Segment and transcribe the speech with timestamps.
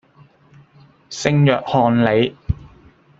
[1.11, 2.35] 聖約翰里